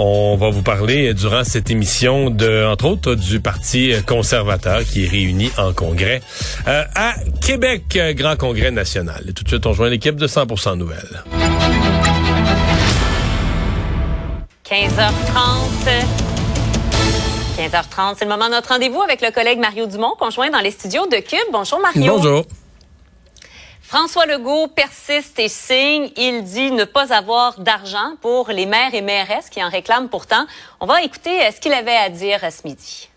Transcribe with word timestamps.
On 0.00 0.36
va 0.36 0.50
vous 0.50 0.62
parler 0.62 1.12
durant 1.12 1.42
cette 1.42 1.70
émission 1.70 2.30
de, 2.30 2.64
entre 2.64 2.84
autres, 2.84 3.14
du 3.16 3.40
Parti 3.40 3.92
conservateur 4.06 4.84
qui 4.84 5.04
est 5.04 5.08
réuni 5.08 5.50
en 5.58 5.72
congrès 5.72 6.22
euh, 6.68 6.84
à 6.94 7.14
Québec, 7.44 7.98
Grand 8.14 8.36
Congrès 8.36 8.70
national. 8.70 9.24
Et 9.28 9.32
tout 9.32 9.42
de 9.42 9.48
suite, 9.48 9.66
on 9.66 9.72
joint 9.72 9.88
l'équipe 9.88 10.14
de 10.14 10.28
100% 10.28 10.76
Nouvelles. 10.76 11.24
15h30. 14.70 16.18
15h30, 17.58 18.14
c'est 18.18 18.24
le 18.24 18.30
moment 18.30 18.46
de 18.46 18.52
notre 18.52 18.68
rendez-vous 18.68 19.02
avec 19.02 19.20
le 19.20 19.32
collègue 19.32 19.58
Mario 19.58 19.86
Dumont, 19.86 20.14
conjoint 20.16 20.50
dans 20.50 20.60
les 20.60 20.70
studios 20.70 21.08
de 21.08 21.16
Cube. 21.16 21.38
Bonjour 21.50 21.80
Mario. 21.80 22.16
Bonjour. 22.16 22.44
François 23.88 24.26
Legault 24.26 24.68
persiste 24.68 25.38
et 25.38 25.48
signe. 25.48 26.10
Il 26.18 26.44
dit 26.44 26.70
ne 26.72 26.84
pas 26.84 27.10
avoir 27.10 27.58
d'argent 27.58 28.16
pour 28.20 28.50
les 28.50 28.66
maires 28.66 28.92
et 28.92 29.00
mairesses 29.00 29.48
qui 29.48 29.64
en 29.64 29.70
réclament 29.70 30.10
pourtant. 30.10 30.44
On 30.78 30.84
va 30.84 31.02
écouter 31.02 31.40
euh, 31.40 31.50
ce 31.56 31.58
qu'il 31.58 31.72
avait 31.72 31.96
à 31.96 32.10
dire 32.10 32.38
euh, 32.44 32.50
ce 32.50 32.68
midi. 32.68 33.08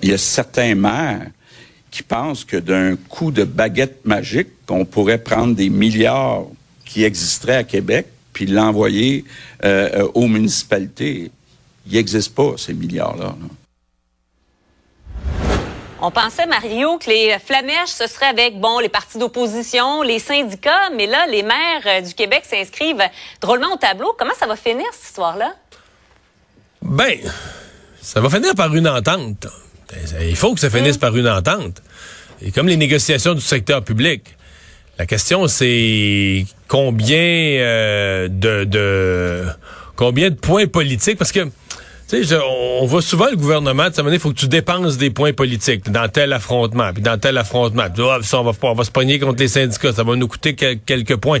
Il 0.00 0.08
y 0.08 0.14
a 0.14 0.18
certains 0.18 0.74
maires 0.74 1.26
qui 1.90 2.02
pensent 2.02 2.42
que 2.42 2.56
d'un 2.56 2.96
coup 2.96 3.30
de 3.30 3.44
baguette 3.44 4.06
magique, 4.06 4.48
on 4.70 4.86
pourrait 4.86 5.18
prendre 5.18 5.54
des 5.54 5.68
milliards 5.68 6.46
qui 6.86 7.04
existeraient 7.04 7.56
à 7.56 7.64
Québec 7.64 8.06
puis 8.32 8.46
l'envoyer 8.46 9.26
euh, 9.62 10.08
aux 10.14 10.26
municipalités. 10.26 11.30
Il 11.86 11.92
n'existe 11.92 12.34
pas, 12.34 12.54
ces 12.56 12.72
milliards-là. 12.72 13.26
là. 13.26 13.65
On 16.02 16.10
pensait, 16.10 16.46
Mario, 16.46 16.98
que 16.98 17.08
les 17.08 17.36
flamèches, 17.44 17.88
ce 17.88 18.06
serait 18.06 18.26
avec, 18.26 18.60
bon, 18.60 18.80
les 18.80 18.90
partis 18.90 19.16
d'opposition, 19.18 20.02
les 20.02 20.18
syndicats, 20.18 20.90
mais 20.94 21.06
là, 21.06 21.26
les 21.30 21.42
maires 21.42 21.82
euh, 21.86 22.00
du 22.02 22.12
Québec 22.12 22.42
s'inscrivent 22.48 23.02
drôlement 23.40 23.72
au 23.72 23.76
tableau. 23.76 24.14
Comment 24.18 24.34
ça 24.38 24.46
va 24.46 24.56
finir, 24.56 24.84
cette 24.92 25.08
histoire-là? 25.08 25.54
Ben, 26.82 27.18
ça 28.02 28.20
va 28.20 28.28
finir 28.28 28.54
par 28.54 28.74
une 28.74 28.86
entente. 28.86 29.46
Il 30.20 30.36
faut 30.36 30.52
que 30.52 30.60
ça 30.60 30.68
finisse 30.68 30.98
par 30.98 31.16
une 31.16 31.28
entente. 31.28 31.82
Et 32.42 32.50
comme 32.52 32.68
les 32.68 32.76
négociations 32.76 33.34
du 33.34 33.40
secteur 33.40 33.82
public, 33.82 34.22
la 34.98 35.06
question 35.06 35.48
c'est 35.48 36.44
combien 36.68 37.18
euh, 37.18 38.28
de, 38.28 38.64
de 38.64 39.46
combien 39.94 40.30
de 40.30 40.34
points 40.34 40.66
politiques? 40.66 41.18
Parce 41.18 41.32
que 41.32 41.48
tu 42.08 42.24
sais, 42.24 42.36
on 42.80 42.86
voit 42.86 43.02
souvent 43.02 43.26
le 43.30 43.36
gouvernement, 43.36 43.88
de 43.90 44.12
il 44.12 44.18
faut 44.20 44.30
que 44.30 44.36
tu 44.38 44.46
dépenses 44.48 44.96
des 44.96 45.10
points 45.10 45.32
politiques 45.32 45.90
dans 45.90 46.08
tel 46.08 46.32
affrontement, 46.32 46.92
puis 46.92 47.02
dans 47.02 47.18
tel 47.18 47.36
affrontement. 47.36 47.84
Puis, 47.92 48.04
ah, 48.08 48.18
ça, 48.22 48.40
on 48.40 48.44
va, 48.44 48.52
pas- 48.52 48.68
on 48.68 48.74
va 48.74 48.84
se 48.84 48.90
pogner 48.92 49.18
contre 49.18 49.40
les 49.40 49.48
syndicats, 49.48 49.92
ça 49.92 50.04
va 50.04 50.14
nous 50.14 50.28
coûter 50.28 50.54
quel- 50.54 50.78
quelques 50.78 51.16
points. 51.16 51.40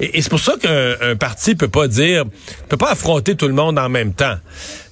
Et, 0.00 0.18
et 0.18 0.22
c'est 0.22 0.28
pour 0.30 0.40
ça 0.40 0.54
qu'un 0.60 0.94
un 1.00 1.16
parti 1.16 1.54
peut 1.54 1.68
pas 1.68 1.88
dire, 1.88 2.24
peut 2.68 2.76
pas 2.76 2.90
affronter 2.90 3.36
tout 3.36 3.48
le 3.48 3.54
monde 3.54 3.78
en 3.78 3.88
même 3.88 4.12
temps. 4.12 4.36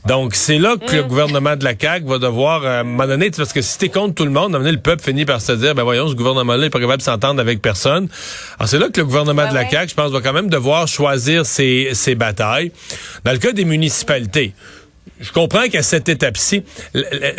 Donc, 0.07 0.35
c'est 0.35 0.59
là 0.59 0.77
que 0.79 0.97
le 0.97 1.03
gouvernement 1.03 1.57
de 1.57 1.65
la 1.65 1.75
CAQ 1.79 2.07
va 2.07 2.19
devoir, 2.19 2.65
euh, 2.65 2.79
à 2.79 2.81
un 2.81 2.85
moment 2.85 3.07
donné, 3.07 3.31
parce 3.31 3.53
que 3.53 3.61
si 3.61 3.77
t'es 3.77 3.91
contre 3.91 4.15
tout 4.15 4.25
le 4.25 4.31
monde, 4.31 4.45
à 4.45 4.47
un 4.47 4.49
moment 4.53 4.59
donné, 4.61 4.73
le 4.73 4.81
peuple 4.81 5.03
finit 5.03 5.27
par 5.27 5.43
se 5.43 5.53
dire, 5.53 5.75
ben 5.75 5.83
voyons, 5.83 6.09
ce 6.09 6.15
gouvernement-là 6.15 6.67
est 6.67 6.71
pas 6.71 6.81
capable 6.81 6.99
de 6.99 7.03
s'entendre 7.03 7.39
avec 7.39 7.61
personne. 7.61 8.09
Alors, 8.59 8.71
c'est 8.71 8.79
là 8.79 8.89
que 8.89 8.99
le 9.01 9.05
gouvernement 9.07 9.43
Ouais, 9.43 9.51
de 9.51 9.55
la 9.55 9.61
ouais. 9.65 9.71
CAQ, 9.71 9.91
je 9.91 9.95
pense, 9.95 10.11
va 10.11 10.23
quand 10.23 10.33
même 10.33 10.49
devoir 10.49 10.89
choisir 10.89 11.45
ses, 11.45 11.91
ses 11.93 12.15
batailles. 12.15 12.73
Dans 13.25 13.33
le 13.33 13.39
cas 13.39 13.53
des 13.53 13.67
municipalités, 13.67 14.55
je 15.21 15.33
comprends 15.33 15.69
qu'à 15.69 15.83
cette 15.83 16.09
étape-ci, 16.09 16.63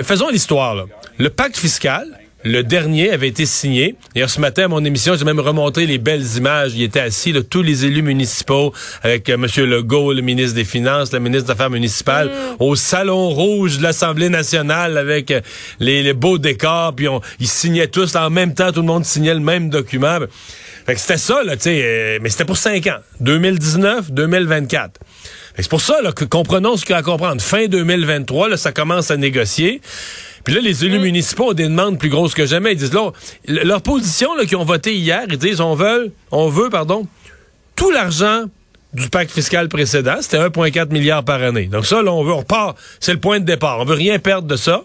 faisons 0.03 0.29
l'histoire. 0.29 0.75
là. 0.75 0.85
Le 1.17 1.29
pacte 1.29 1.57
fiscal, 1.57 2.07
le 2.43 2.63
dernier, 2.63 3.11
avait 3.11 3.27
été 3.27 3.45
signé. 3.45 3.95
D'ailleurs, 4.15 4.29
ce 4.29 4.39
matin, 4.39 4.65
à 4.65 4.67
mon 4.67 4.83
émission, 4.83 5.15
j'ai 5.15 5.25
même 5.25 5.39
remonté 5.39 5.85
les 5.85 5.99
belles 5.99 6.25
images. 6.37 6.71
Il 6.75 6.81
était 6.81 6.99
assis, 6.99 7.31
là, 7.31 7.41
tous 7.43 7.61
les 7.61 7.85
élus 7.85 8.01
municipaux, 8.01 8.73
avec 9.03 9.29
euh, 9.29 9.35
M. 9.35 9.45
Legault, 9.69 10.13
le 10.13 10.21
ministre 10.21 10.55
des 10.55 10.63
Finances, 10.63 11.13
le 11.13 11.19
ministre 11.19 11.45
des 11.47 11.51
Affaires 11.51 11.69
municipales, 11.69 12.31
au 12.59 12.75
Salon 12.75 13.29
Rouge 13.29 13.77
de 13.77 13.83
l'Assemblée 13.83 14.29
nationale, 14.29 14.97
avec 14.97 15.29
euh, 15.29 15.41
les, 15.79 16.01
les 16.01 16.13
beaux 16.13 16.39
décors, 16.39 16.95
puis 16.95 17.07
on, 17.07 17.21
ils 17.39 17.47
signaient 17.47 17.87
tous 17.87 18.15
en 18.15 18.31
même 18.31 18.55
temps, 18.55 18.71
tout 18.71 18.81
le 18.81 18.87
monde 18.87 19.05
signait 19.05 19.35
le 19.35 19.39
même 19.39 19.69
document. 19.69 20.17
Fait 20.85 20.95
que 20.95 20.99
c'était 20.99 21.17
ça, 21.17 21.43
là, 21.43 21.55
tu 21.55 21.63
sais, 21.63 21.81
euh, 21.83 22.19
mais 22.21 22.29
c'était 22.29 22.45
pour 22.45 22.57
cinq 22.57 22.87
ans. 22.87 22.97
2019, 23.19 24.11
2024. 24.11 24.93
Fait 24.93 24.99
que 24.99 25.40
C'est 25.57 25.69
pour 25.69 25.81
ça 25.81 26.01
là, 26.01 26.11
que 26.11 26.25
comprenons 26.25 26.77
ce 26.77 26.85
qu'il 26.85 26.93
y 26.93 26.95
a 26.95 26.99
à 26.99 27.03
comprendre. 27.03 27.41
Fin 27.41 27.67
2023, 27.67 28.49
là, 28.49 28.57
ça 28.57 28.71
commence 28.71 29.11
à 29.11 29.17
négocier. 29.17 29.81
Puis 30.43 30.55
là, 30.55 30.61
les 30.61 30.85
élus 30.85 30.99
municipaux 30.99 31.49
ont 31.49 31.53
des 31.53 31.65
demandes 31.65 31.99
plus 31.99 32.09
grosses 32.09 32.33
que 32.33 32.45
jamais. 32.45 32.71
Ils 32.71 32.77
disent 32.77 32.93
là, 32.93 33.11
leur 33.47 33.81
position 33.81 34.35
là, 34.35 34.45
qui 34.45 34.55
ont 34.55 34.65
voté 34.65 34.95
hier, 34.95 35.23
ils 35.29 35.37
disent 35.37 35.61
on 35.61 35.75
veut, 35.75 36.11
on 36.31 36.47
veut, 36.47 36.69
pardon, 36.69 37.05
tout 37.75 37.91
l'argent 37.91 38.45
du 38.93 39.09
pacte 39.09 39.31
fiscal 39.31 39.69
précédent, 39.69 40.17
c'était 40.19 40.39
1,4 40.39 40.91
milliard 40.91 41.23
par 41.23 41.41
année. 41.41 41.65
Donc 41.65 41.85
ça, 41.85 42.01
là, 42.01 42.11
on 42.11 42.23
veut, 42.23 42.33
on 42.33 42.39
repart, 42.39 42.77
c'est 42.99 43.13
le 43.13 43.19
point 43.19 43.39
de 43.39 43.45
départ. 43.45 43.79
On 43.79 43.85
veut 43.85 43.95
rien 43.95 44.19
perdre 44.19 44.47
de 44.47 44.55
ça. 44.55 44.83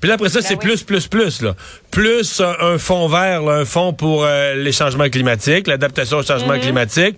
Puis 0.00 0.08
là, 0.08 0.14
après 0.14 0.28
ça, 0.28 0.40
c'est 0.40 0.54
oui. 0.54 0.60
plus, 0.60 0.82
plus, 0.84 1.08
plus. 1.08 1.42
Là. 1.42 1.56
Plus 1.90 2.40
un, 2.40 2.54
un 2.60 2.78
fonds 2.78 3.08
vert, 3.08 3.42
là, 3.42 3.52
un 3.54 3.64
fonds 3.64 3.92
pour 3.92 4.24
euh, 4.24 4.54
les 4.54 4.72
changements 4.72 5.08
climatiques, 5.08 5.66
l'adaptation 5.66 6.18
au 6.18 6.22
changement 6.22 6.58
climatique. 6.58 7.16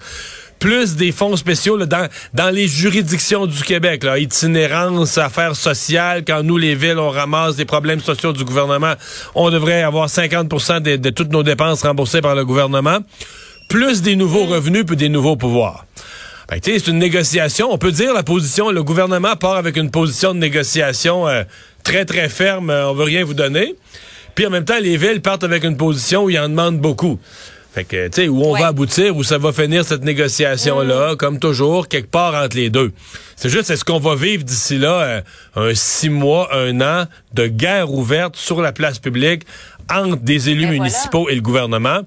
Plus 0.60 0.94
des 0.94 1.10
fonds 1.10 1.34
spéciaux 1.36 1.76
là, 1.76 1.86
dans, 1.86 2.08
dans 2.34 2.50
les 2.50 2.68
juridictions 2.68 3.46
du 3.46 3.62
Québec. 3.62 4.04
Là, 4.04 4.18
itinérance, 4.18 5.18
affaires 5.18 5.56
sociales. 5.56 6.22
Quand 6.24 6.42
nous, 6.42 6.58
les 6.58 6.74
villes, 6.74 6.98
on 6.98 7.10
ramasse 7.10 7.56
des 7.56 7.64
problèmes 7.64 8.00
sociaux 8.00 8.32
du 8.32 8.44
gouvernement, 8.44 8.94
on 9.34 9.50
devrait 9.50 9.82
avoir 9.82 10.08
50 10.08 10.82
de, 10.82 10.96
de 10.96 11.10
toutes 11.10 11.32
nos 11.32 11.42
dépenses 11.42 11.82
remboursées 11.82 12.20
par 12.20 12.34
le 12.34 12.44
gouvernement. 12.44 12.98
Plus 13.68 14.02
des 14.02 14.16
nouveaux 14.16 14.44
revenus 14.44 14.84
puis 14.86 14.96
des 14.96 15.08
nouveaux 15.08 15.36
pouvoirs. 15.36 15.86
Sais, 16.62 16.78
c'est 16.78 16.88
une 16.88 16.98
négociation. 16.98 17.72
On 17.72 17.78
peut 17.78 17.92
dire 17.92 18.12
la 18.12 18.24
position, 18.24 18.70
le 18.70 18.82
gouvernement 18.82 19.36
part 19.36 19.56
avec 19.56 19.76
une 19.76 19.90
position 19.90 20.34
de 20.34 20.40
négociation 20.40 21.28
euh, 21.28 21.44
très, 21.84 22.04
très 22.04 22.28
ferme. 22.28 22.70
euh, 22.70 22.90
on 22.90 22.94
veut 22.94 23.04
rien 23.04 23.24
vous 23.24 23.34
donner. 23.34 23.76
Puis 24.34 24.46
en 24.46 24.50
même 24.50 24.64
temps, 24.64 24.78
les 24.80 24.96
villes 24.96 25.22
partent 25.22 25.44
avec 25.44 25.64
une 25.64 25.76
position 25.76 26.24
où 26.24 26.30
ils 26.30 26.38
en 26.38 26.48
demandent 26.48 26.80
beaucoup. 26.80 27.18
Fait 27.72 27.84
que, 27.84 28.08
tu 28.08 28.22
sais, 28.22 28.28
où 28.28 28.42
on 28.42 28.52
Ouais. 28.54 28.60
va 28.60 28.66
aboutir, 28.68 29.16
où 29.16 29.22
ça 29.22 29.38
va 29.38 29.52
finir 29.52 29.84
cette 29.84 30.02
négociation-là, 30.04 31.14
comme 31.16 31.38
toujours, 31.38 31.86
quelque 31.86 32.10
part 32.10 32.34
entre 32.34 32.56
les 32.56 32.68
deux. 32.68 32.90
C'est 33.36 33.48
juste, 33.48 33.70
est-ce 33.70 33.84
qu'on 33.84 34.00
va 34.00 34.16
vivre 34.16 34.42
d'ici 34.42 34.76
là 34.76 35.00
euh, 35.02 35.20
un 35.54 35.74
six 35.74 36.08
mois, 36.10 36.48
un 36.52 36.80
an 36.80 37.04
de 37.32 37.46
guerre 37.46 37.92
ouverte 37.92 38.34
sur 38.36 38.60
la 38.60 38.72
place 38.72 38.98
publique 38.98 39.44
entre 39.88 40.16
des 40.16 40.50
élus 40.50 40.62
Et 40.62 40.66
voilà. 40.66 40.78
municipaux 40.80 41.28
et 41.28 41.34
le 41.36 41.42
gouvernement? 41.42 42.00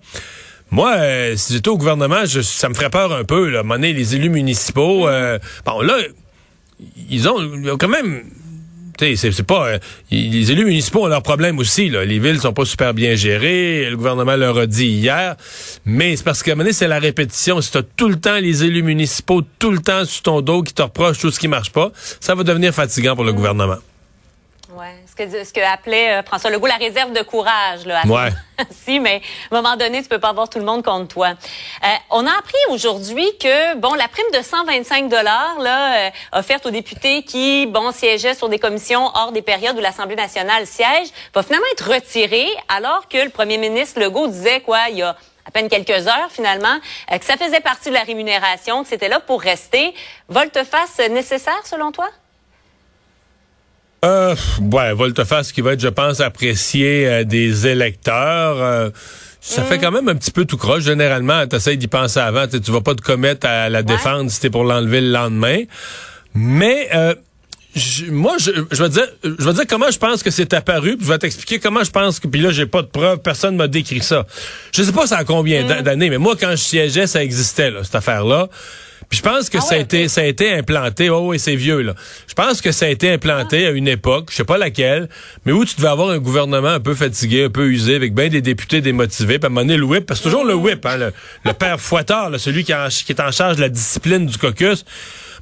Moi, 0.70 0.96
euh, 0.98 1.36
si 1.38 1.54
j'étais 1.54 1.70
au 1.70 1.78
gouvernement, 1.78 2.26
je- 2.26 2.42
ça 2.42 2.68
me 2.68 2.74
ferait 2.74 2.90
peur 2.90 3.14
un 3.14 3.24
peu. 3.24 3.48
Là. 3.48 3.60
À 3.60 3.62
un 3.62 3.64
moment 3.64 3.76
donné, 3.76 3.94
les 3.94 4.16
élus 4.16 4.30
municipaux, 4.30 5.08
euh, 5.08 5.40
bon 5.66 5.82
là, 5.82 5.96
ils 7.10 7.30
ont, 7.30 7.40
ils 7.42 7.72
ont 7.72 7.78
quand 7.78 7.88
même. 7.88 8.24
C'est 9.00 9.44
pas 9.44 9.68
euh, 9.68 9.80
les 10.12 10.52
élus 10.52 10.66
municipaux 10.66 11.04
ont 11.04 11.08
leurs 11.08 11.24
problèmes 11.24 11.60
aussi. 11.60 11.90
Là. 11.90 12.06
Les 12.06 12.20
villes 12.20 12.40
sont 12.40 12.54
pas 12.54 12.66
super 12.66 12.94
bien 12.94 13.16
gérées. 13.16 13.90
Le 13.90 13.98
gouvernement 13.98 14.36
leur 14.36 14.58
a 14.58 14.66
dit 14.66 14.88
hier, 14.88 15.36
mais 15.86 16.16
c'est 16.16 16.24
parce 16.24 16.44
qu'à 16.44 16.54
un 16.54 16.56
moment 16.56 16.70
c'est 16.72 16.88
la 16.88 17.00
répétition. 17.00 17.62
Si 17.62 17.72
t'as 17.72 17.84
tout 17.84 18.10
le 18.10 18.20
temps 18.20 18.40
les 18.40 18.64
élus 18.64 18.84
municipaux 18.84 19.42
tout 19.60 19.72
le 19.72 19.80
temps 19.80 20.06
sur 20.06 20.24
ton 20.24 20.42
dos 20.42 20.64
qui 20.64 20.74
te 20.74 20.82
reprochent 20.82 21.20
tout 21.20 21.32
ce 21.32 21.40
qui 21.40 21.48
marche 21.48 21.72
pas, 21.72 21.92
ça 22.20 22.36
va 22.36 22.44
devenir 22.44 22.74
fatigant 22.74 23.16
pour 23.16 23.26
le 23.26 23.34
gouvernement. 23.34 23.78
Ce 25.16 25.24
que, 25.24 25.46
ce 25.46 25.54
que 25.54 25.62
appelait 25.62 26.12
euh, 26.12 26.24
François 26.24 26.50
Legault 26.50 26.66
la 26.66 26.78
réserve 26.78 27.14
de 27.14 27.22
courage, 27.22 27.86
là. 27.86 28.02
à 28.04 28.08
Ouais. 28.08 28.30
si, 28.72 29.00
mais 29.00 29.22
à 29.52 29.56
un 29.56 29.62
moment 29.62 29.76
donné, 29.76 30.02
tu 30.02 30.10
peux 30.10 30.18
pas 30.18 30.30
avoir 30.30 30.50
tout 30.50 30.58
le 30.58 30.66
monde 30.66 30.84
contre 30.84 31.08
toi. 31.08 31.28
Euh, 31.84 31.88
on 32.10 32.26
a 32.26 32.32
appris 32.32 32.58
aujourd'hui 32.72 33.28
que, 33.40 33.76
bon, 33.76 33.94
la 33.94 34.08
prime 34.08 34.26
de 34.34 34.42
125 34.42 35.10
dollars, 35.10 35.60
là, 35.60 36.08
euh, 36.08 36.10
offerte 36.32 36.66
aux 36.66 36.72
députés 36.72 37.22
qui, 37.22 37.68
bon, 37.68 37.92
siégeaient 37.92 38.34
sur 38.34 38.50
des 38.50 38.58
commissions 38.58 39.12
hors 39.14 39.32
des 39.32 39.44
périodes 39.44 39.78
où 39.78 39.82
l'Assemblée 39.82 40.16
nationale 40.16 40.66
siège, 40.66 41.10
va 41.36 41.44
finalement 41.44 41.68
être 41.74 41.92
retirée, 41.92 42.48
alors 42.68 43.08
que 43.08 43.18
le 43.18 43.30
premier 43.30 43.60
ministre 43.60 44.00
Legault 44.00 44.28
disait, 44.28 44.62
quoi, 44.62 44.90
il 44.90 44.98
y 44.98 45.04
a 45.04 45.16
à 45.46 45.52
peine 45.52 45.70
quelques 45.70 46.08
heures 46.08 46.30
finalement, 46.32 46.80
euh, 47.12 47.18
que 47.20 47.26
ça 47.26 47.38
faisait 47.38 47.60
partie 47.60 47.90
de 47.90 47.94
la 47.94 48.04
rémunération, 48.04 48.82
que 48.82 48.90
c'était 48.90 49.10
là 49.10 49.20
pour 49.20 49.42
rester. 49.42 49.94
Volte-face 50.30 51.00
nécessaire 51.10 51.62
selon 51.66 51.92
toi? 51.92 52.10
Euh, 54.04 54.36
ouais, 54.72 54.94
volte-face 54.94 55.52
qui 55.52 55.62
va 55.62 55.74
être, 55.74 55.80
je 55.80 55.88
pense, 55.88 56.20
apprécié 56.20 57.08
euh, 57.08 57.24
des 57.24 57.68
électeurs. 57.68 58.62
euh, 58.62 58.90
ça 59.40 59.64
fait 59.64 59.78
quand 59.78 59.92
même 59.92 60.08
un 60.08 60.16
petit 60.16 60.32
peu 60.32 60.46
tout 60.46 60.58
croche. 60.58 60.84
Généralement, 60.84 61.46
tu 61.48 61.78
d'y 61.78 61.88
penser 61.88 62.20
avant. 62.20 62.48
Tu 62.48 62.72
vas 62.72 62.82
pas 62.82 62.96
te 62.96 63.02
commettre 63.02 63.46
à 63.46 63.70
la 63.70 63.84
défendre 63.84 64.32
si 64.32 64.40
t'es 64.40 64.50
pour 64.50 64.64
l'enlever 64.64 65.02
le 65.02 65.12
lendemain. 65.12 65.64
Mais 66.34 66.88
euh, 66.94 67.14
moi, 68.10 68.36
je, 68.40 68.52
je 68.72 68.84
vais 68.84 68.90
dire, 68.90 69.08
je 69.24 69.44
vais 69.44 69.54
dire 69.54 69.66
comment 69.68 69.90
je 69.90 69.98
pense 69.98 70.24
que 70.24 70.32
c'est 70.32 70.54
apparu, 70.54 70.96
puis 70.96 71.06
je 71.06 71.12
vais 71.12 71.18
t'expliquer 71.18 71.60
comment 71.60 71.84
je 71.84 71.92
pense 71.92 72.20
que, 72.20 72.28
puis 72.28 72.42
là, 72.42 72.52
j'ai 72.52 72.68
pas 72.68 72.82
de 72.84 72.88
preuves, 72.88 73.20
personne 73.20 73.56
m'a 73.56 73.68
décrit 73.68 74.02
ça. 74.02 74.26
Je 74.74 74.84
sais 74.84 74.92
pas 74.92 75.08
ça 75.08 75.18
a 75.18 75.24
combien 75.24 75.64
mm. 75.64 75.82
d'années, 75.82 76.10
mais 76.10 76.20
moi, 76.20 76.36
quand 76.40 76.52
je 76.52 76.58
siégeais, 76.58 77.08
ça 77.08 77.24
existait, 77.24 77.72
là, 77.72 77.84
cette 77.84 77.96
affaire-là. 77.96 78.48
Puis 79.14 79.20
je 79.20 79.30
pense 79.30 79.48
que 79.48 79.60
ah 79.60 79.62
ça, 79.62 79.76
a 79.76 79.78
été, 79.78 80.08
ça 80.08 80.22
a 80.22 80.24
été 80.24 80.52
implanté, 80.56 81.12
oh 81.12 81.28
oui, 81.28 81.38
c'est 81.38 81.56
vieux, 81.56 81.82
là. 81.82 81.94
Je 82.28 82.34
pense 82.34 82.62
que 82.62 82.72
ça 82.72 82.88
a 82.88 82.90
été 82.90 83.12
implanté 83.12 83.68
à 83.68 83.70
une 83.70 83.88
époque, 83.88 84.30
je 84.32 84.38
sais 84.38 84.44
pas 84.44 84.58
laquelle, 84.58 85.08
mais 85.46 85.52
où 85.52 85.64
tu 85.66 85.76
devais 85.76 85.90
avoir 85.90 86.10
un 86.10 86.18
gouvernement 86.18 86.70
un 86.70 86.80
peu 86.80 86.96
fatigué, 86.96 87.44
un 87.44 87.52
peu 87.52 87.68
usé, 87.68 87.94
avec 87.94 88.16
bien 88.16 88.30
des 88.30 88.42
députés 88.42 88.82
démotivés, 88.82 89.38
puis 89.38 89.46
à 89.46 89.50
un 89.50 89.50
moment 89.50 89.62
donné, 89.62 89.78
le 89.78 89.84
whip, 89.84 90.08
parce 90.08 90.20
que 90.20 90.24
c'est 90.24 90.30
toujours 90.32 90.48
le 90.48 90.56
whip, 90.56 90.84
hein, 90.88 91.12
le, 91.46 91.54
père 91.54 91.80
fouettard, 91.80 92.32
là, 92.32 92.40
celui 92.40 92.64
qui, 92.64 92.74
qui 93.06 93.12
est 93.12 93.22
en 93.22 93.30
charge 93.30 93.58
de 93.58 93.62
la 93.62 93.70
discipline 93.70 94.26
du 94.26 94.40
caucus, 94.40 94.84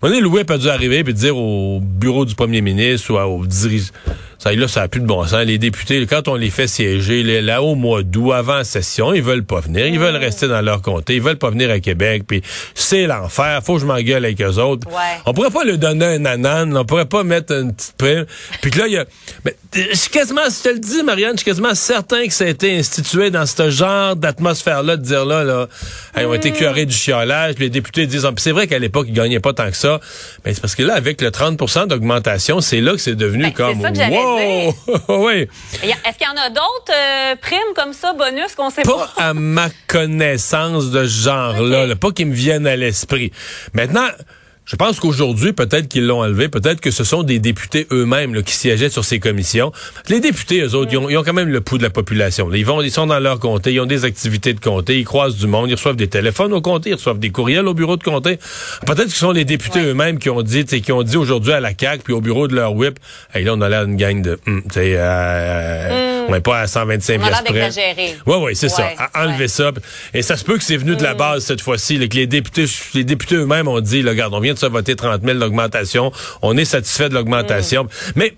un 0.04 0.08
moment 0.08 0.16
donné, 0.16 0.22
le 0.22 0.36
whip 0.36 0.52
a 0.52 0.58
dû 0.58 0.68
arriver 0.68 1.04
et 1.08 1.14
dire 1.14 1.38
au 1.38 1.80
bureau 1.80 2.26
du 2.26 2.36
premier 2.36 2.60
ministre 2.60 3.14
ou 3.14 3.18
au 3.18 3.46
dirigeant 3.46 3.94
ça, 4.42 4.52
là, 4.52 4.68
ça 4.68 4.80
n'a 4.80 4.88
plus 4.88 5.02
de 5.02 5.06
bon 5.06 5.24
sens. 5.24 5.46
Les 5.46 5.60
députés, 5.60 6.04
quand 6.08 6.28
on 6.28 6.34
les 6.34 6.50
fait 6.50 6.66
siéger, 6.66 7.22
là, 7.44 7.62
au 7.62 7.76
mois 7.76 8.02
d'août, 8.02 8.32
avant 8.32 8.56
la 8.56 8.64
session, 8.64 9.14
ils 9.14 9.22
veulent 9.22 9.44
pas 9.44 9.60
venir. 9.60 9.86
Ils 9.86 10.00
veulent 10.00 10.16
rester 10.16 10.48
dans 10.48 10.62
leur 10.62 10.82
comté. 10.82 11.18
Ils 11.18 11.22
veulent 11.22 11.38
pas 11.38 11.52
venir 11.52 11.70
à 11.70 11.80
Québec. 11.80 12.24
Puis 12.26 12.42
c'est 12.74 13.06
l'enfer. 13.06 13.62
Faut 13.64 13.76
que 13.76 13.82
je 13.82 13.86
m'engueule 13.86 14.26
avec 14.26 14.42
eux 14.42 14.58
autres. 14.58 14.88
On 15.28 15.34
pourrait 15.36 15.52
pas 15.52 15.64
leur 15.64 15.78
donner 15.78 16.06
un 16.06 16.26
anan. 16.26 16.76
On 16.76 16.86
pourrait 16.86 17.06
pas 17.06 17.24
mettre 17.24 17.54
une 17.54 17.72
petite 17.72 17.94
prime. 18.00 18.26
Puis 18.64 18.72
que 18.72 18.80
là, 18.80 18.88
il 18.88 18.94
y 18.94 18.98
a... 18.98 19.06
Mais, 19.46 19.56
je 19.76 19.96
suis 19.96 20.10
quasiment, 20.10 20.50
si 20.50 20.64
je 20.64 20.70
te 20.70 20.74
le 20.74 20.80
dis, 20.80 21.04
Marianne, 21.04 21.34
je 21.34 21.42
suis 21.42 21.46
quasiment 21.46 21.76
certain 21.76 22.26
que 22.26 22.34
ça 22.34 22.46
a 22.46 22.48
été 22.48 22.76
institué 22.76 23.30
dans 23.30 23.46
ce 23.46 23.70
genre 23.70 24.16
d'atmosphère-là, 24.16 24.98
de 24.98 25.04
dire 25.04 25.24
là, 25.24 25.44
là, 25.44 25.68
ils 26.18 26.26
ont 26.26 26.34
été 26.34 26.50
mm. 26.50 26.56
curés 26.56 26.86
du 26.88 26.96
chiolage. 26.96 27.54
Puis 27.54 27.66
les 27.66 27.70
députés 27.70 28.08
disent, 28.08 28.26
ah, 28.26 28.32
c'est 28.38 28.54
vrai 28.54 28.66
qu'à 28.66 28.80
l'époque, 28.80 29.06
ils 29.08 29.14
gagnaient 29.14 29.40
pas 29.40 29.54
tant 29.54 29.70
que 29.70 29.78
ça. 29.78 30.00
Mais 30.44 30.56
c'est 30.56 30.62
parce 30.62 30.74
que 30.74 30.82
là, 30.82 30.96
avec 30.96 31.22
le 31.22 31.30
30% 31.30 31.88
d'augmentation, 31.88 32.60
c'est 32.60 32.82
là 32.82 32.94
que 32.94 32.98
c'est 32.98 33.14
devenu 33.14 33.44
ben, 33.44 33.54
comme, 33.54 33.82
Oh! 34.40 34.74
oui. 35.28 35.48
Est-ce 35.84 36.18
qu'il 36.18 36.28
y 36.28 36.30
en 36.30 36.42
a 36.42 36.50
d'autres 36.50 36.94
euh, 36.94 37.36
primes 37.36 37.74
comme 37.76 37.94
ça, 37.94 38.14
bonus, 38.14 38.56
qu'on 38.56 38.70
sait 38.70 38.84
pas? 38.84 39.12
Pas? 39.16 39.24
à 39.24 39.34
ma 39.34 39.70
connaissance 39.88 40.92
de 40.92 41.06
ce 41.06 41.24
genre-là. 41.24 41.96
Pas 41.96 42.12
qu'ils 42.12 42.28
me 42.28 42.34
viennent 42.34 42.68
à 42.68 42.76
l'esprit. 42.76 43.32
Maintenant, 43.74 44.08
je 44.66 44.76
pense 44.76 45.00
qu'aujourd'hui, 45.00 45.54
peut-être 45.54 45.88
qu'ils 45.88 46.06
l'ont 46.06 46.22
enlevé, 46.22 46.48
peut-être 46.48 46.82
que 46.82 46.92
ce 46.92 47.04
sont 47.04 47.24
des 47.24 47.40
députés 47.40 47.88
eux-mêmes 47.92 48.42
qui 48.44 48.54
siégeaient 48.54 48.90
sur 48.90 49.04
ces 49.04 49.20
commissions. 49.20 49.72
Les 50.08 50.20
députés, 50.20 50.62
eux 50.62 50.76
autres, 50.76 50.92
ils, 50.92 51.18
ont, 51.18 51.24
quand 51.24 51.34
même 51.34 51.50
le 51.50 51.62
pouls 51.62 51.78
de 51.78 51.84
la 51.84 51.90
population. 51.90 52.52
Ils 52.54 52.66
vont, 52.66 52.82
ils 52.82 52.92
sont 52.92 53.08
dans 53.08 53.20
leur 53.20 53.40
comté, 53.40 53.74
ils 53.74 53.80
ont 53.80 53.86
des 53.86 54.06
activités 54.06 54.54
de 54.54 54.60
comté, 54.60 55.00
ils 55.00 55.06
croisent 55.06 55.38
du 55.38 55.48
monde, 55.48 55.70
ils 55.70 55.76
reçoivent 55.76 55.96
des 55.96 56.08
téléphones 56.08 56.54
au 56.54 56.62
comté, 56.62 56.92
ils 56.92 56.96
reçoivent 56.96 57.20
des 57.20 57.32
courriels 57.32 57.68
au 57.68 57.74
bureau 57.74 57.98
de 57.98 58.04
comté. 58.04 58.38
Peut-être 58.86 59.06
que 59.06 59.14
ce 59.14 59.20
sont 59.20 59.32
les 59.32 59.46
députés 59.46 59.82
eux-mêmes 59.82 60.20
qui 60.20 60.30
ont 60.30 60.42
dit, 60.42 60.64
qui 60.66 60.92
ont 60.92 61.04
dit 61.04 61.18
aujourd'hui 61.18 61.54
à 61.54 61.60
la 61.60 61.74
CAC 61.74 62.04
puis 62.04 62.14
au 62.14 62.22
bureau 62.22 62.48
de 62.48 62.56
leur 62.56 62.76
whip, 62.76 63.00
hey, 63.34 63.44
là 63.44 63.54
on 63.56 63.62
a 63.62 63.70
l'air 63.70 63.86
d'une 63.86 63.98
gang 63.98 64.22
de, 64.22 64.40
hum, 64.48 64.64
euh, 64.78 66.08
mm. 66.08 66.11
On 66.32 66.36
n'est 66.36 66.42
pas 66.42 66.62
à 66.62 66.68
125 66.68 67.22
pièces 67.22 67.76
près. 67.76 68.16
Oui, 68.26 68.36
oui, 68.42 68.56
c'est 68.56 68.70
ça. 68.70 68.90
Enlever 69.16 69.48
ça. 69.48 69.72
Et 70.14 70.22
ça 70.22 70.38
se 70.38 70.44
peut 70.44 70.58
que 70.58 70.64
c'est 70.64 70.78
venu 70.78 70.96
de 70.96 71.04
la 71.04 71.14
mm. 71.14 71.18
base 71.18 71.46
cette 71.46 71.62
fois-ci, 71.62 72.00
que 72.08 72.16
les 72.16 72.28
députés, 72.28 72.66
les 72.94 73.04
députés 73.04 73.36
eux-mêmes 73.36 73.68
ont 73.68 73.80
dit, 73.82 74.02
regarde, 74.02 74.34
on 74.34 74.40
vient 74.40 74.54
de 74.54 74.60
se 74.60 74.66
voter 74.66 74.96
30 74.96 75.22
000 75.24 75.40
d'augmentation. 75.40 76.12
On 76.42 76.58
est 76.58 76.66
satisfait 76.66 77.10
de 77.10 77.14
l'augmentation. 77.14 77.84
Mm. 77.84 77.88
Mais 78.16 78.34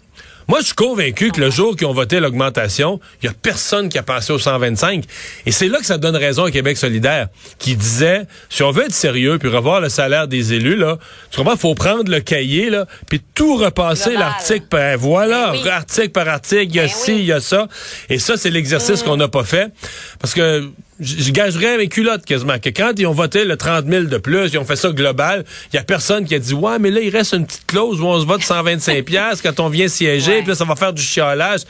moi, 0.47 0.59
je 0.59 0.65
suis 0.67 0.75
convaincu 0.75 1.31
que 1.31 1.39
le 1.39 1.49
jour 1.49 1.75
qu'ils 1.75 1.87
ont 1.87 1.93
voté 1.93 2.19
l'augmentation, 2.19 2.99
il 3.21 3.27
y 3.27 3.29
a 3.29 3.33
personne 3.33 3.89
qui 3.89 3.97
a 3.97 4.03
pensé 4.03 4.33
au 4.33 4.39
125. 4.39 5.03
Et 5.45 5.51
c'est 5.51 5.67
là 5.67 5.79
que 5.79 5.85
ça 5.85 5.97
donne 5.97 6.15
raison 6.15 6.45
à 6.45 6.51
Québec 6.51 6.77
solidaire, 6.77 7.27
qui 7.59 7.75
disait, 7.75 8.23
si 8.49 8.63
on 8.63 8.71
veut 8.71 8.85
être 8.85 8.93
sérieux 8.93 9.37
puis 9.37 9.49
revoir 9.49 9.81
le 9.81 9.89
salaire 9.89 10.27
des 10.27 10.53
élus, 10.53 10.75
là, 10.75 10.97
tu 11.31 11.37
comprends, 11.37 11.55
faut 11.55 11.75
prendre 11.75 12.11
le 12.11 12.19
cahier, 12.19 12.69
là, 12.69 12.85
puis 13.09 13.21
tout 13.33 13.57
repasser 13.57 14.13
l'article 14.13 14.67
par, 14.69 14.97
voilà, 14.97 15.53
ben 15.63 15.71
article 15.71 16.09
par 16.09 16.27
article, 16.27 16.67
il 16.69 16.75
y 16.75 16.79
a 16.79 16.83
ben 16.83 16.89
ci, 16.89 17.15
il 17.19 17.25
y 17.25 17.31
a 17.31 17.39
ça. 17.39 17.67
Et 18.09 18.19
ça, 18.19 18.37
c'est 18.37 18.49
l'exercice 18.49 19.01
mm. 19.01 19.05
qu'on 19.05 19.17
n'a 19.17 19.27
pas 19.27 19.43
fait. 19.43 19.71
Parce 20.19 20.33
que 20.33 20.69
je 20.99 21.31
gagerais 21.31 21.77
mes 21.77 21.87
culottes 21.87 22.25
quasiment 22.25 22.59
que 22.59 22.69
quand 22.69 22.93
ils 22.97 23.07
ont 23.07 23.13
voté 23.13 23.45
le 23.45 23.57
30 23.57 23.85
000 23.87 24.03
de 24.05 24.17
plus, 24.17 24.49
ils 24.53 24.57
ont 24.57 24.65
fait 24.65 24.75
ça 24.75 24.91
global, 24.91 25.43
il 25.71 25.75
y 25.75 25.79
a 25.79 25.83
personne 25.83 26.25
qui 26.25 26.35
a 26.35 26.39
dit 26.39 26.53
ouais 26.53 26.79
mais 26.79 26.91
là 26.91 27.01
il 27.01 27.09
reste 27.09 27.33
une 27.33 27.45
petite 27.45 27.65
clause 27.65 28.01
où 28.01 28.05
on 28.05 28.19
se 28.19 28.25
vote 28.25 28.41
125 28.41 29.03
pièces 29.03 29.41
quand 29.41 29.59
on 29.59 29.69
vient 29.69 29.87
siéger, 29.87 30.39
puis 30.39 30.49
là 30.49 30.55
ça 30.55 30.65
va 30.65 30.75
faire 30.75 30.93
du 30.93 31.01
chiolage. 31.01 31.61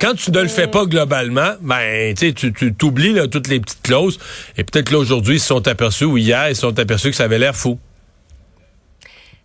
Quand 0.00 0.14
tu 0.14 0.30
ne 0.30 0.40
le 0.40 0.48
fais 0.48 0.66
pas 0.66 0.86
globalement, 0.86 1.52
ben 1.60 2.14
tu 2.14 2.32
tu 2.34 2.74
t'oublies 2.74 3.14
toutes 3.30 3.48
les 3.48 3.60
petites 3.60 3.82
clauses 3.82 4.18
et 4.56 4.64
peut-être 4.64 4.90
là 4.90 4.98
aujourd'hui 4.98 5.36
ils 5.36 5.40
se 5.40 5.48
sont 5.48 5.66
aperçus 5.68 6.04
ou 6.04 6.16
hier 6.16 6.48
ils 6.48 6.54
se 6.54 6.62
sont 6.62 6.78
aperçus 6.78 7.10
que 7.10 7.16
ça 7.16 7.24
avait 7.24 7.38
l'air 7.38 7.56
fou. 7.56 7.78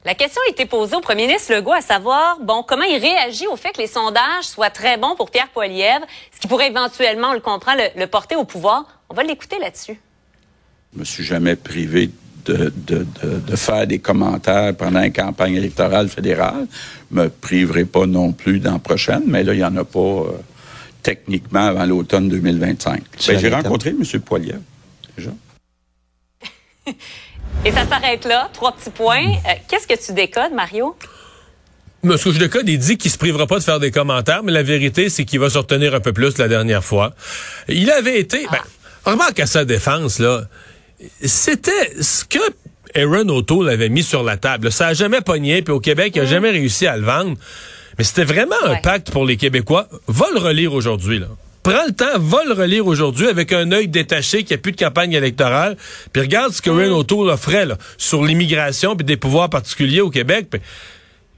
La 0.06 0.14
question 0.14 0.40
a 0.48 0.52
été 0.52 0.68
posée 0.68 0.96
au 0.96 1.02
premier 1.02 1.26
ministre 1.26 1.52
Legault 1.52 1.74
à 1.74 1.82
savoir, 1.82 2.38
bon, 2.40 2.62
comment 2.62 2.84
il 2.84 3.00
réagit 3.00 3.48
au 3.48 3.56
fait 3.56 3.72
que 3.72 3.80
les 3.80 3.88
sondages 3.88 4.44
soient 4.44 4.70
très 4.70 4.98
bons 4.98 5.16
pour 5.16 5.32
Pierre 5.32 5.50
Poilievre, 5.50 6.06
ce 6.32 6.40
qui 6.40 6.48
pourrait 6.48 6.68
éventuellement, 6.68 7.30
on 7.30 7.34
le 7.34 7.40
comprend, 7.40 7.74
le, 7.74 8.06
porter 8.06 8.36
au 8.36 8.44
pouvoir. 8.44 9.02
On 9.10 9.16
va 9.16 9.24
l'écouter 9.24 9.58
là-dessus. 9.58 10.00
Je 10.94 11.00
me 11.00 11.06
suis 11.06 11.24
jamais 11.24 11.56
privé 11.56 12.12
de, 12.46 12.72
faire 13.56 13.88
des 13.88 13.98
commentaires 13.98 14.76
pendant 14.76 15.02
une 15.02 15.12
campagne 15.12 15.56
électorale 15.56 16.08
fédérale. 16.08 16.68
Je 17.12 17.16
me 17.22 17.30
priverai 17.30 17.86
pas 17.86 18.06
non 18.06 18.32
plus 18.32 18.60
dans 18.60 18.74
la 18.74 18.80
prochaine, 18.80 19.24
mais 19.26 19.44
là, 19.44 19.54
il 19.56 19.58
n'y 19.58 19.64
en 19.64 19.76
a 19.76 19.84
pas 19.84 20.00
euh, 20.00 20.38
techniquement 21.02 21.66
avant 21.66 21.86
l'automne 21.86 22.30
2025. 22.30 23.02
Ben, 23.28 23.40
j'ai 23.40 23.50
rencontré 23.50 23.90
M. 23.90 24.04
Poilievre, 24.22 24.62
déjà. 25.18 25.32
Et 27.66 27.72
ça 27.72 27.84
s'arrête 27.88 28.26
là. 28.26 28.48
Trois 28.54 28.74
petits 28.74 28.92
points. 28.92 29.26
Euh, 29.26 29.54
qu'est-ce 29.68 29.88
que 29.88 30.00
tu 30.00 30.14
décodes, 30.14 30.54
Mario? 30.54 30.96
ce 32.04 32.26
que 32.26 32.32
je 32.32 32.38
décode, 32.38 32.70
il 32.70 32.78
dit 32.78 32.98
qu'il 32.98 33.10
se 33.10 33.18
privera 33.18 33.48
pas 33.48 33.58
de 33.58 33.64
faire 33.64 33.80
des 33.80 33.90
commentaires, 33.90 34.44
mais 34.44 34.52
la 34.52 34.62
vérité, 34.62 35.10
c'est 35.10 35.26
qu'il 35.26 35.40
va 35.40 35.50
se 35.50 35.58
retenir 35.58 35.96
un 35.96 36.00
peu 36.00 36.14
plus 36.14 36.38
la 36.38 36.48
dernière 36.48 36.84
fois. 36.84 37.16
Il 37.68 37.90
avait 37.90 38.20
été, 38.20 38.46
ben, 38.52 38.60
remarque 39.04 39.40
à 39.40 39.48
sa 39.48 39.66
défense, 39.66 40.20
là, 40.20 40.44
c'était 41.24 42.00
ce 42.00 42.24
que 42.24 42.38
Aaron 42.94 43.28
O'Toole 43.30 43.70
avait 43.70 43.90
mis 43.90 44.04
sur 44.04 44.22
la 44.22 44.38
table. 44.38 44.72
Ça 44.72 44.90
a 44.90 44.94
jamais 44.94 45.22
pogné, 45.22 45.64
puis 45.64 45.74
au 45.74 45.80
Québec, 45.80 46.14
il 46.16 46.22
a 46.22 46.26
mm. 46.26 46.28
jamais 46.28 46.52
réussi 46.52 46.86
à 46.86 46.96
le 46.96 47.04
vendre. 47.04 47.36
Mais 47.98 48.04
c'était 48.04 48.26
vraiment 48.26 48.56
un 48.66 48.76
pacte 48.76 49.10
pour 49.10 49.26
les 49.26 49.38
Québécois. 49.38 49.88
Va 50.08 50.28
le 50.32 50.40
relire 50.40 50.74
aujourd'hui, 50.74 51.18
là 51.18 51.30
prends 51.66 51.86
le 51.88 51.94
temps, 51.94 52.20
va 52.20 52.44
le 52.46 52.54
relire 52.54 52.86
aujourd'hui 52.86 53.28
avec 53.28 53.52
un 53.52 53.72
œil 53.72 53.88
détaché 53.88 54.44
qui 54.44 54.54
a 54.54 54.58
plus 54.58 54.72
de 54.72 54.78
campagne 54.78 55.14
électorale, 55.14 55.76
puis 56.14 56.22
regarde 56.22 56.54
ce 56.54 56.62
que 56.62 56.70
mm. 56.70 56.78
Renault 56.78 57.00
O'Toole 57.00 57.30
offrait 57.30 57.66
là, 57.66 57.78
sur 57.98 58.24
l'immigration 58.24 58.96
puis 58.96 59.04
des 59.04 59.18
pouvoirs 59.18 59.50
particuliers 59.50 60.02
au 60.02 60.12
Québec. 60.12 60.48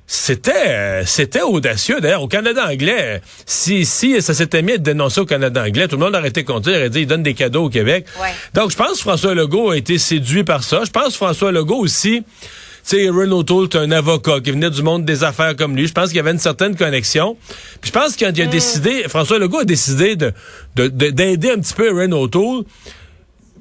c'était 0.05 0.51
euh, 0.67 1.03
c'était 1.05 1.41
audacieux. 1.41 2.01
D'ailleurs, 2.01 2.23
au 2.23 2.27
Canada 2.27 2.67
anglais, 2.69 3.21
si, 3.45 3.85
si 3.85 4.21
ça 4.21 4.33
s'était 4.33 4.61
mis 4.61 4.73
à 4.73 4.77
dénoncer 4.77 5.21
au 5.21 5.25
Canada 5.25 5.63
anglais, 5.63 5.87
tout 5.87 5.95
le 5.95 6.03
monde 6.03 6.15
aurait 6.15 6.27
été 6.27 6.43
content, 6.43 6.71
il 6.71 6.75
aurait 6.75 6.89
dit 6.89 7.01
il 7.01 7.07
donne 7.07 7.23
des 7.23 7.33
cadeaux 7.33 7.65
au 7.65 7.69
Québec. 7.69 8.05
Donc, 8.53 8.71
je 8.71 8.75
pense 8.75 8.93
que 8.93 8.99
François 8.99 9.33
Legault 9.33 9.71
a 9.71 9.77
été 9.77 9.97
séduit 9.97 10.43
par 10.43 10.63
ça. 10.63 10.81
Je 10.85 10.91
pense 10.91 11.07
que 11.07 11.13
François 11.13 11.53
Legault 11.53 11.79
aussi 11.79 12.23
sais, 12.89 13.09
Renault 13.09 13.43
Toole, 13.43 13.67
un 13.73 13.91
avocat 13.91 14.39
qui 14.39 14.51
venait 14.51 14.69
du 14.69 14.81
monde 14.81 15.05
des 15.05 15.23
affaires 15.23 15.55
comme 15.55 15.75
lui. 15.75 15.87
Je 15.87 15.93
pense 15.93 16.07
qu'il 16.07 16.17
y 16.17 16.19
avait 16.19 16.31
une 16.31 16.39
certaine 16.39 16.75
connexion. 16.75 17.37
Puis 17.81 17.89
je 17.89 17.91
pense 17.91 18.15
qu'il 18.15 18.25
a, 18.25 18.29
a 18.29 18.31
mm. 18.31 18.49
décidé, 18.49 19.03
François 19.07 19.39
Legault 19.39 19.59
a 19.59 19.65
décidé 19.65 20.15
de 20.15 20.33
d'aider 20.75 21.51
un 21.51 21.59
petit 21.59 21.73
peu 21.73 21.89
Renault 21.89 22.27
Toole 22.27 22.63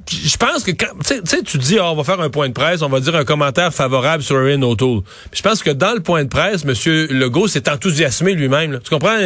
je 0.08 0.36
pense 0.36 0.62
que 0.62 0.70
quand, 0.70 0.92
tu 1.04 1.20
sais, 1.24 1.42
tu 1.42 1.58
dis, 1.58 1.78
oh, 1.80 1.84
on 1.84 1.96
va 1.96 2.04
faire 2.04 2.20
un 2.20 2.30
point 2.30 2.48
de 2.48 2.52
presse, 2.52 2.82
on 2.82 2.88
va 2.88 3.00
dire 3.00 3.14
un 3.16 3.24
commentaire 3.24 3.74
favorable 3.74 4.22
sur 4.22 4.36
Erin 4.40 4.62
O'Toole. 4.62 5.02
Je 5.32 5.42
pense 5.42 5.62
que 5.62 5.70
dans 5.70 5.94
le 5.94 6.00
point 6.00 6.24
de 6.24 6.28
presse, 6.28 6.64
M. 6.64 6.74
Legault 7.10 7.48
s'est 7.48 7.68
enthousiasmé 7.68 8.34
lui-même. 8.34 8.78
Tu 8.82 8.90
comprends? 8.90 9.16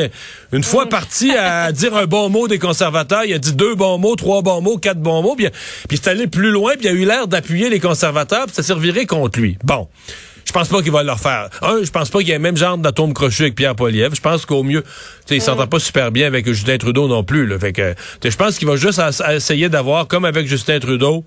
Une 0.52 0.64
fois 0.64 0.86
mm. 0.86 0.88
parti 0.88 1.32
à 1.36 1.72
dire 1.80 1.94
un 1.94 2.06
bon 2.06 2.30
mot 2.30 2.48
des 2.48 2.58
conservateurs, 2.58 3.24
il 3.24 3.34
a 3.34 3.38
dit 3.38 3.52
deux 3.52 3.74
bons 3.74 3.98
mots, 3.98 4.16
trois 4.16 4.42
bons 4.42 4.60
mots, 4.62 4.78
quatre 4.78 5.00
bons 5.00 5.22
mots, 5.22 5.34
puis, 5.36 5.48
puis 5.88 5.98
c'est 6.02 6.10
allé 6.10 6.26
plus 6.26 6.50
loin, 6.50 6.72
puis 6.76 6.86
il 6.86 6.88
a 6.88 6.92
eu 6.92 7.04
l'air 7.04 7.28
d'appuyer 7.28 7.68
les 7.68 7.80
conservateurs, 7.80 8.46
puis 8.46 8.54
ça 8.54 8.62
servirait 8.62 9.06
contre 9.06 9.38
lui. 9.38 9.58
Bon. 9.64 9.88
Je 10.50 10.52
pense 10.52 10.66
pas 10.66 10.82
qu'il 10.82 10.90
va 10.90 11.04
le 11.04 11.12
refaire. 11.12 11.48
Un, 11.62 11.84
je 11.84 11.92
pense 11.92 12.10
pas 12.10 12.18
qu'il 12.18 12.26
y 12.26 12.30
ait 12.32 12.34
le 12.34 12.40
même 12.40 12.56
genre 12.56 12.76
d'atome 12.76 13.14
crochu 13.14 13.42
avec 13.42 13.54
Pierre 13.54 13.76
Poliev. 13.76 14.16
Je 14.16 14.20
pense 14.20 14.44
qu'au 14.44 14.64
mieux, 14.64 14.82
tu 15.24 15.36
il 15.36 15.40
s'entend 15.40 15.68
pas 15.68 15.78
super 15.78 16.10
bien 16.10 16.26
avec 16.26 16.44
Justin 16.44 16.76
Trudeau 16.76 17.06
non 17.06 17.22
plus. 17.22 17.46
Là. 17.46 17.56
Fait 17.56 17.72
que, 17.72 17.94
je 18.24 18.36
pense 18.36 18.58
qu'il 18.58 18.66
va 18.66 18.74
juste 18.74 19.00
essayer 19.30 19.68
d'avoir, 19.68 20.08
comme 20.08 20.24
avec 20.24 20.48
Justin 20.48 20.80
Trudeau, 20.80 21.24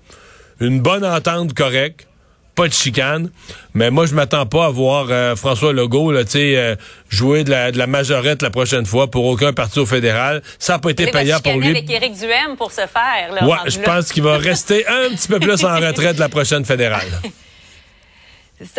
une 0.60 0.80
bonne 0.80 1.06
entente 1.06 1.54
correcte 1.54 2.06
pas 2.54 2.68
de 2.68 2.72
chicane. 2.72 3.30
Mais 3.72 3.90
moi, 3.90 4.04
je 4.06 4.14
m'attends 4.14 4.46
pas 4.46 4.66
à 4.66 4.68
voir 4.68 5.06
euh, 5.10 5.34
François 5.34 5.72
Legault 5.72 6.12
là, 6.12 6.20
euh, 6.36 6.76
jouer 7.08 7.44
de 7.44 7.50
la, 7.50 7.72
de 7.72 7.78
la 7.78 7.86
majorette 7.86 8.42
la 8.42 8.50
prochaine 8.50 8.86
fois 8.86 9.10
pour 9.10 9.24
aucun 9.24 9.52
parti 9.52 9.80
au 9.80 9.86
fédéral. 9.86 10.40
Ça 10.58 10.74
n'a 10.74 10.78
pas 10.78 10.90
été 10.90 11.06
payant 11.06 11.40
pour 11.40 11.54
lui. 11.54 11.70
avec 11.70 11.90
Éric 11.90 12.12
Duhem 12.12 12.56
pour 12.56 12.70
se 12.70 12.82
faire. 12.82 13.42
ouais, 13.42 13.70
je 13.70 13.80
pense 13.80 14.12
qu'il 14.12 14.22
va 14.22 14.36
rester 14.36 14.86
un 14.86 15.08
petit 15.16 15.28
peu 15.28 15.40
plus 15.40 15.64
en 15.64 15.74
retraite 15.80 16.14
de 16.14 16.20
la 16.20 16.28
prochaine 16.28 16.64
fédérale. 16.64 17.08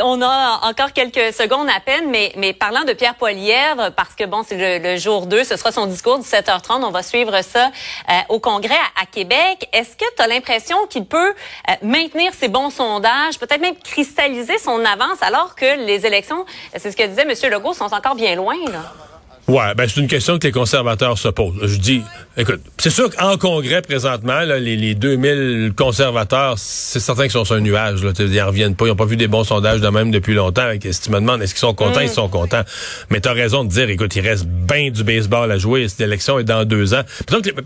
On 0.01 0.21
a 0.21 0.59
encore 0.63 0.93
quelques 0.93 1.33
secondes 1.33 1.67
à 1.69 1.79
peine, 1.79 2.09
mais, 2.09 2.53
parlant 2.53 2.83
de 2.83 2.93
Pierre 2.93 3.15
Poilièvre, 3.15 3.91
parce 3.91 4.15
que 4.15 4.23
bon, 4.25 4.43
c'est 4.47 4.79
le, 4.79 4.97
jour 4.97 5.27
2, 5.27 5.43
ce 5.43 5.57
sera 5.57 5.71
son 5.71 5.85
discours 5.85 6.17
de 6.17 6.23
17h30, 6.23 6.83
on 6.83 6.91
va 6.91 7.03
suivre 7.03 7.41
ça 7.41 7.67
euh, 8.09 8.13
au 8.29 8.39
Congrès 8.39 8.73
à, 9.01 9.05
Québec. 9.05 9.69
Est-ce 9.73 9.95
que 9.95 10.05
tu 10.15 10.21
as 10.21 10.27
l'impression 10.27 10.87
qu'il 10.87 11.05
peut 11.05 11.33
euh, 11.69 11.73
maintenir 11.83 12.33
ses 12.33 12.47
bons 12.47 12.69
sondages, 12.69 13.37
peut-être 13.39 13.61
même 13.61 13.77
cristalliser 13.77 14.57
son 14.57 14.83
avance, 14.85 15.21
alors 15.21 15.55
que 15.55 15.85
les 15.85 16.05
élections, 16.05 16.45
c'est 16.75 16.91
ce 16.91 16.97
que 16.97 17.03
disait 17.03 17.23
M. 17.23 17.51
Legault, 17.51 17.73
sont 17.73 17.93
encore 17.93 18.15
bien 18.15 18.35
loin, 18.35 18.55
là? 18.71 19.04
Ouais, 19.47 19.75
ben 19.77 19.87
c'est 19.87 20.01
une 20.01 20.07
question 20.07 20.39
que 20.39 20.47
les 20.47 20.51
conservateurs 20.51 21.19
se 21.19 21.27
posent. 21.27 21.53
Je 21.61 21.77
dis, 21.77 22.01
écoute, 22.35 22.61
c'est 22.79 22.89
sûr 22.89 23.15
qu'en 23.15 23.37
Congrès 23.37 23.83
présentement, 23.83 24.39
là, 24.39 24.57
les, 24.57 24.75
les 24.75 24.95
2000 24.95 25.73
conservateurs, 25.77 26.55
c'est 26.57 26.99
certain 26.99 27.23
qu'ils 27.23 27.31
sont 27.31 27.45
sur 27.45 27.53
un 27.55 27.59
nuage. 27.59 28.03
Là, 28.03 28.11
ils 28.17 28.41
en 28.41 28.47
reviennent 28.47 28.75
pas, 28.75 28.85
ils 28.85 28.89
n'ont 28.89 28.95
pas 28.95 29.05
vu 29.05 29.17
des 29.17 29.27
bons 29.27 29.43
sondages 29.43 29.81
de 29.81 29.87
même 29.89 30.09
depuis 30.09 30.33
longtemps. 30.33 30.67
Si 30.81 30.99
tu 30.99 31.11
me 31.11 31.19
demandes, 31.19 31.43
est-ce 31.43 31.53
qu'ils 31.53 31.59
sont 31.59 31.75
contents, 31.75 31.99
ils 31.99 32.09
sont 32.09 32.27
contents. 32.27 32.63
Mais 33.11 33.21
tu 33.21 33.29
as 33.29 33.33
raison 33.33 33.63
de 33.63 33.69
dire, 33.69 33.87
écoute, 33.87 34.15
il 34.15 34.27
reste 34.27 34.47
bien 34.47 34.89
du 34.89 35.03
baseball 35.03 35.51
à 35.51 35.59
jouer. 35.59 35.87
Cette 35.89 36.01
élection 36.01 36.39
est 36.39 36.43
dans 36.43 36.65
deux 36.65 36.95
ans. 36.95 37.03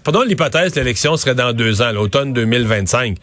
Pendant 0.03 0.24
l'hypothèse, 0.24 0.75
l'élection 0.75 1.15
serait 1.15 1.36
dans 1.36 1.53
deux 1.53 1.81
ans, 1.81 1.93
l'automne 1.93 2.33
2025. 2.33 3.15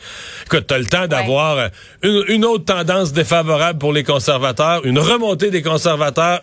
Écoute, 0.46 0.66
tu 0.66 0.72
as 0.72 0.78
le 0.78 0.86
temps 0.86 1.06
d'avoir 1.06 1.68
une, 2.02 2.25
une, 2.28 2.44
autre 2.46 2.64
tendance 2.64 3.12
défavorable 3.12 3.78
pour 3.78 3.92
les 3.92 4.02
conservateurs, 4.02 4.80
une 4.86 4.98
remontée 4.98 5.50
des 5.50 5.60
conservateurs, 5.60 6.40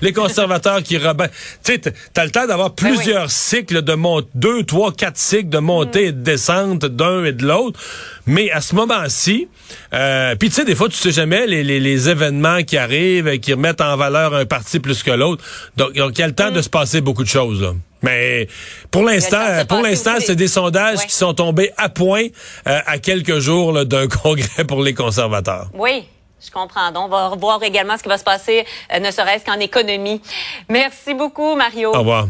les 0.00 0.12
conservateurs 0.14 0.82
qui 0.82 0.96
rebattent 1.04 1.33
tu 1.64 1.74
sais, 1.74 1.80
t'as 2.12 2.24
le 2.24 2.30
temps 2.30 2.46
d'avoir 2.46 2.70
ben 2.70 2.76
plusieurs 2.76 3.30
cycles 3.30 3.82
de 3.82 3.94
monte, 3.94 4.28
deux, 4.34 4.64
trois, 4.64 4.92
quatre 4.92 5.16
cycles 5.16 5.48
de 5.48 5.58
montée 5.58 6.06
et 6.06 6.12
de 6.12 6.22
descente 6.22 6.84
d'un 6.84 7.24
et 7.24 7.32
de 7.32 7.46
l'autre. 7.46 7.78
Mais 8.26 8.50
à 8.50 8.60
ce 8.60 8.74
moment-ci, 8.74 9.48
euh, 9.92 10.34
puis 10.36 10.48
tu 10.48 10.56
sais, 10.56 10.64
des 10.64 10.74
fois, 10.74 10.88
tu 10.88 10.96
sais 10.96 11.12
jamais 11.12 11.46
les, 11.46 11.62
les, 11.62 11.80
les, 11.80 12.08
événements 12.08 12.62
qui 12.62 12.76
arrivent, 12.76 13.38
qui 13.38 13.52
remettent 13.52 13.80
en 13.80 13.96
valeur 13.96 14.34
un 14.34 14.46
parti 14.46 14.80
plus 14.80 15.02
que 15.02 15.10
l'autre. 15.10 15.44
Donc, 15.76 15.90
il 15.94 15.98
y 15.98 16.22
a 16.22 16.26
le 16.26 16.34
temps 16.34 16.50
de 16.50 16.58
mm. 16.58 16.62
se 16.62 16.68
passer 16.68 17.00
beaucoup 17.00 17.22
de 17.22 17.28
choses. 17.28 17.62
Là. 17.62 17.72
Mais 18.04 18.48
pour 18.90 19.02
l'instant, 19.02 19.64
pour 19.66 19.80
l'instant, 19.80 20.16
c'est 20.20 20.36
des 20.36 20.48
sondages 20.48 21.06
qui 21.06 21.14
sont 21.14 21.32
tombés 21.32 21.70
à 21.76 21.88
point 21.88 22.26
euh, 22.68 22.78
à 22.86 22.98
quelques 22.98 23.38
jours 23.38 23.84
d'un 23.86 24.08
congrès 24.22 24.64
pour 24.64 24.82
les 24.82 24.94
conservateurs. 24.94 25.70
Oui. 25.72 26.04
Je 26.44 26.50
comprends. 26.50 26.90
Donc, 26.92 27.06
on 27.06 27.08
va 27.08 27.28
revoir 27.28 27.62
également 27.62 27.96
ce 27.96 28.02
qui 28.02 28.08
va 28.08 28.18
se 28.18 28.24
passer, 28.24 28.66
euh, 28.92 28.98
ne 28.98 29.10
serait-ce 29.10 29.44
qu'en 29.44 29.58
économie. 29.58 30.20
Merci 30.68 31.14
beaucoup, 31.14 31.54
Mario. 31.54 31.94
Au 31.94 31.98
revoir. 31.98 32.26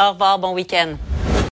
Au 0.00 0.10
revoir. 0.10 0.38
Bon 0.38 0.52
week-end. 0.54 0.96